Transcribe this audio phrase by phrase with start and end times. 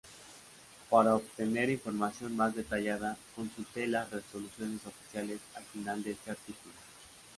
[0.89, 6.73] Para obtener información más detallada, consulte las resoluciones oficiales al final de este artículo.